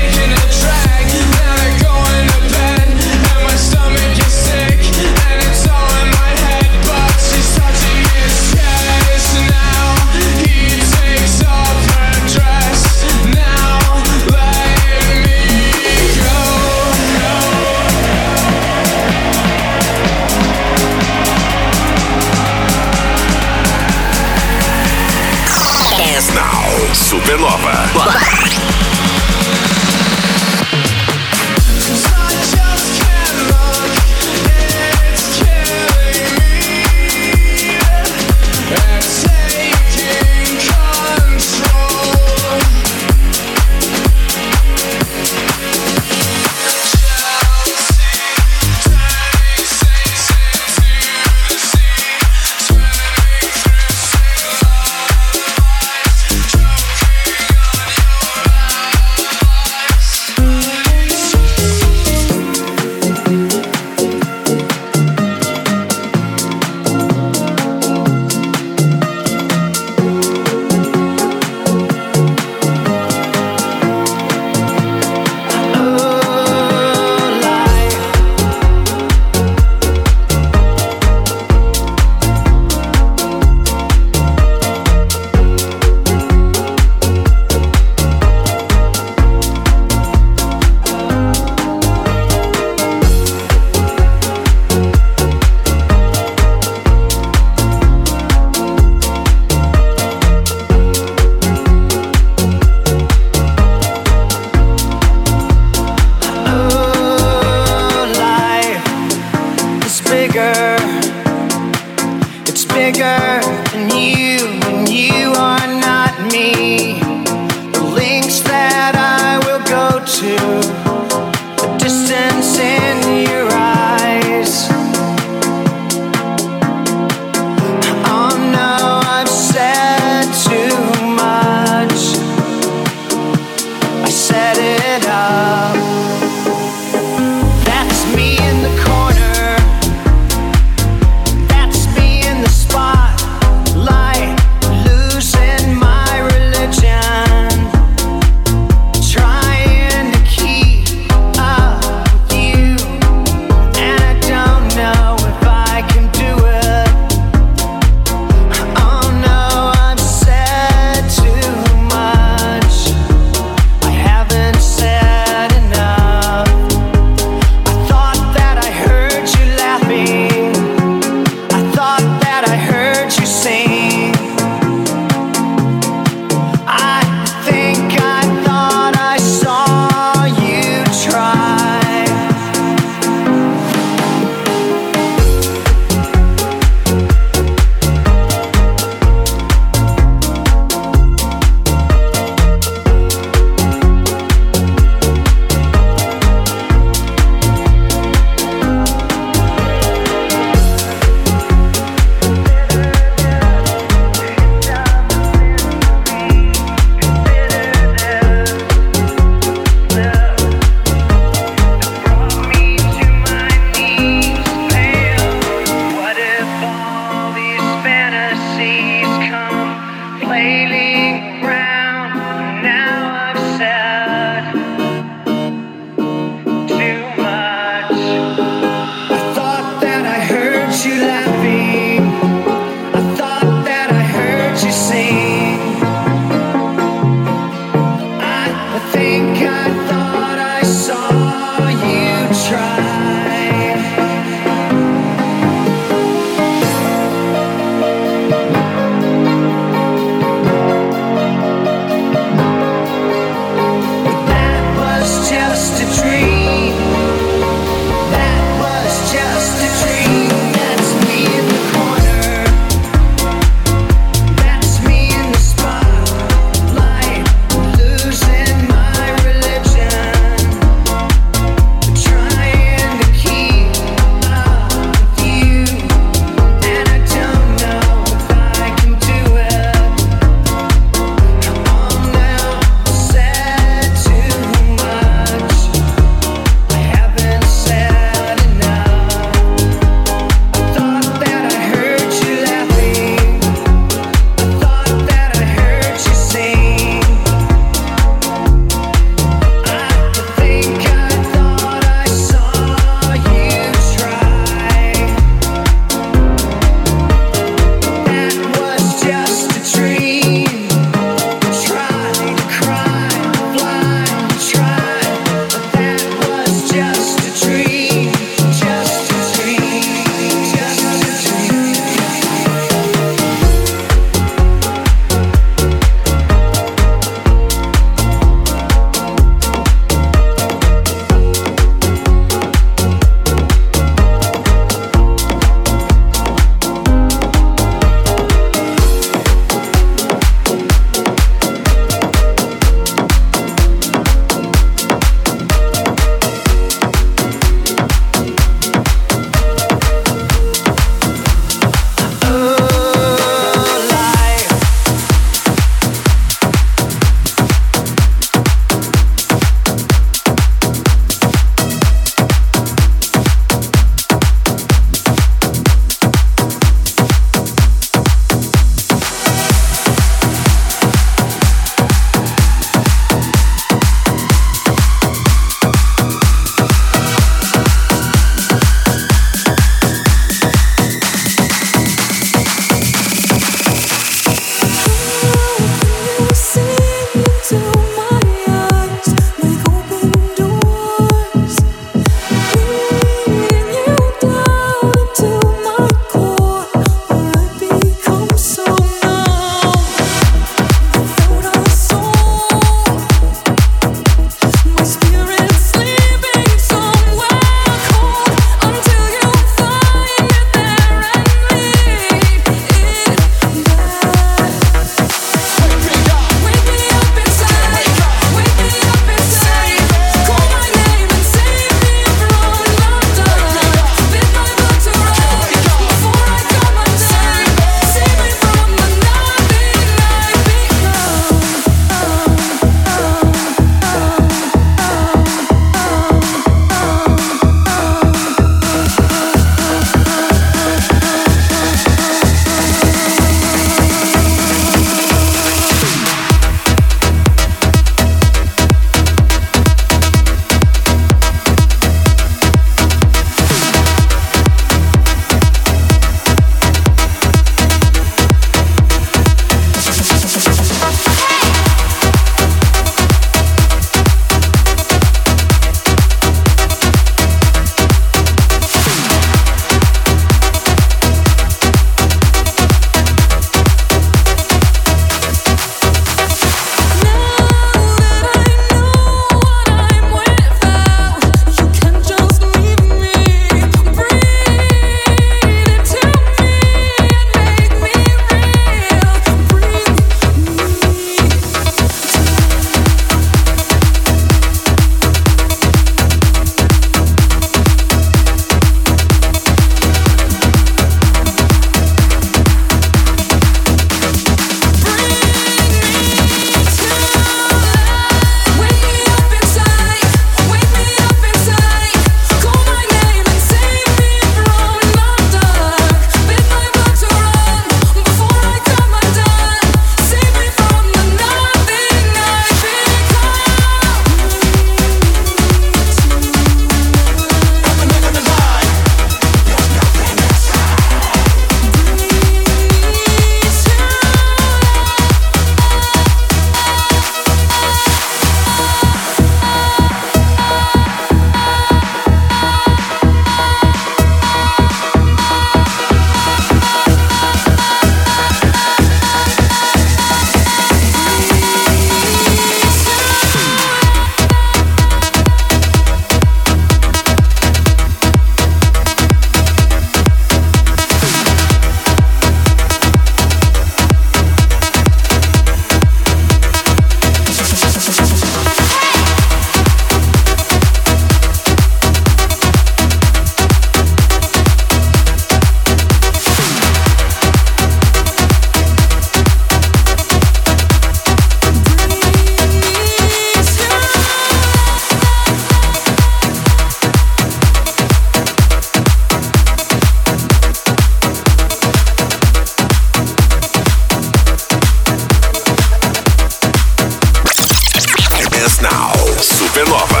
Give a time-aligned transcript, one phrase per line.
[599.63, 600.00] Casanova.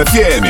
[0.00, 0.49] Acesse.